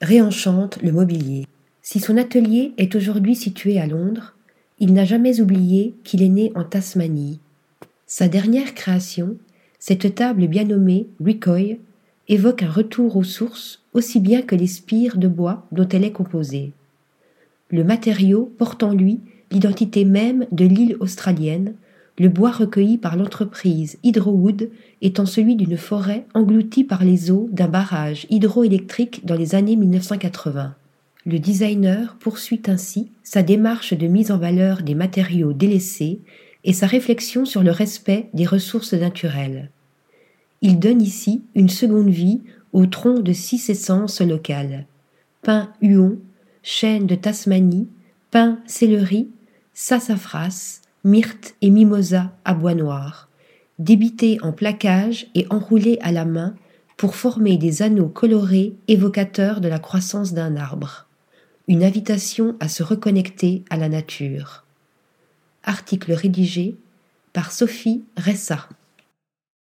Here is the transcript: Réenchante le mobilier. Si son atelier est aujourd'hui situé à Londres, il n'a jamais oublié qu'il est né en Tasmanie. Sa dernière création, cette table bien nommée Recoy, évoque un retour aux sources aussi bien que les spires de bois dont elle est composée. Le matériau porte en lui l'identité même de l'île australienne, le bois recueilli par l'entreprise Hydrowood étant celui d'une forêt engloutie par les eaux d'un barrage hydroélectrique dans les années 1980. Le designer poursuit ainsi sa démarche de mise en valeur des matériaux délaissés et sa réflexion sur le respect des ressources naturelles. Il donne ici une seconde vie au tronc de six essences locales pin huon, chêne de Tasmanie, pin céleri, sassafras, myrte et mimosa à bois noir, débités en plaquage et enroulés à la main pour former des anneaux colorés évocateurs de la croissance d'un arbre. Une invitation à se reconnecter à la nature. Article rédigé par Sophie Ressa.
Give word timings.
Réenchante 0.00 0.80
le 0.82 0.90
mobilier. 0.90 1.46
Si 1.82 2.00
son 2.00 2.16
atelier 2.16 2.72
est 2.78 2.94
aujourd'hui 2.94 3.34
situé 3.34 3.78
à 3.78 3.86
Londres, 3.86 4.34
il 4.78 4.94
n'a 4.94 5.04
jamais 5.04 5.42
oublié 5.42 5.94
qu'il 6.02 6.22
est 6.22 6.30
né 6.30 6.50
en 6.54 6.64
Tasmanie. 6.64 7.40
Sa 8.06 8.26
dernière 8.26 8.74
création, 8.74 9.36
cette 9.78 10.14
table 10.14 10.46
bien 10.46 10.64
nommée 10.64 11.08
Recoy, 11.20 11.78
évoque 12.28 12.62
un 12.62 12.70
retour 12.70 13.16
aux 13.16 13.22
sources 13.22 13.82
aussi 13.92 14.18
bien 14.18 14.40
que 14.40 14.56
les 14.56 14.66
spires 14.66 15.18
de 15.18 15.28
bois 15.28 15.66
dont 15.70 15.86
elle 15.88 16.04
est 16.04 16.12
composée. 16.12 16.72
Le 17.70 17.84
matériau 17.84 18.50
porte 18.56 18.82
en 18.82 18.94
lui 18.94 19.20
l'identité 19.50 20.06
même 20.06 20.46
de 20.52 20.64
l'île 20.64 20.96
australienne, 21.00 21.74
le 22.18 22.28
bois 22.28 22.50
recueilli 22.50 22.98
par 22.98 23.16
l'entreprise 23.16 23.98
Hydrowood 24.02 24.70
étant 25.02 25.26
celui 25.26 25.56
d'une 25.56 25.76
forêt 25.76 26.26
engloutie 26.34 26.84
par 26.84 27.04
les 27.04 27.30
eaux 27.30 27.48
d'un 27.50 27.68
barrage 27.68 28.26
hydroélectrique 28.30 29.26
dans 29.26 29.34
les 29.34 29.54
années 29.54 29.76
1980. 29.76 30.74
Le 31.26 31.38
designer 31.38 32.16
poursuit 32.20 32.62
ainsi 32.66 33.10
sa 33.22 33.42
démarche 33.42 33.94
de 33.94 34.06
mise 34.06 34.30
en 34.30 34.38
valeur 34.38 34.82
des 34.82 34.94
matériaux 34.94 35.52
délaissés 35.52 36.20
et 36.64 36.72
sa 36.72 36.86
réflexion 36.86 37.44
sur 37.44 37.62
le 37.62 37.70
respect 37.70 38.28
des 38.34 38.46
ressources 38.46 38.94
naturelles. 38.94 39.70
Il 40.62 40.78
donne 40.78 41.02
ici 41.02 41.42
une 41.54 41.68
seconde 41.68 42.10
vie 42.10 42.42
au 42.72 42.86
tronc 42.86 43.20
de 43.20 43.32
six 43.32 43.68
essences 43.70 44.20
locales 44.20 44.86
pin 45.44 45.70
huon, 45.80 46.18
chêne 46.62 47.06
de 47.06 47.14
Tasmanie, 47.14 47.88
pin 48.30 48.58
céleri, 48.66 49.28
sassafras, 49.74 50.80
myrte 51.04 51.54
et 51.60 51.70
mimosa 51.70 52.32
à 52.44 52.54
bois 52.54 52.74
noir, 52.74 53.28
débités 53.78 54.38
en 54.42 54.52
plaquage 54.52 55.26
et 55.34 55.46
enroulés 55.50 55.98
à 56.00 56.12
la 56.12 56.24
main 56.24 56.54
pour 56.96 57.14
former 57.14 57.58
des 57.58 57.82
anneaux 57.82 58.08
colorés 58.08 58.74
évocateurs 58.88 59.60
de 59.60 59.68
la 59.68 59.78
croissance 59.78 60.32
d'un 60.32 60.56
arbre. 60.56 61.06
Une 61.68 61.84
invitation 61.84 62.56
à 62.60 62.68
se 62.68 62.82
reconnecter 62.82 63.64
à 63.70 63.76
la 63.76 63.88
nature. 63.88 64.64
Article 65.62 66.12
rédigé 66.12 66.76
par 67.32 67.52
Sophie 67.52 68.04
Ressa. 68.16 68.68